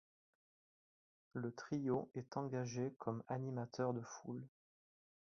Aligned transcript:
Le 1.33 1.51
trio 1.53 2.09
est 2.15 2.35
engagé 2.35 2.91
comme 2.97 3.21
animateurs 3.27 3.93
de 3.93 4.01
foules. 4.01 4.47